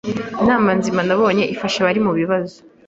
[0.41, 2.57] Inama nzima nabonye ifasha abari mu bibazo,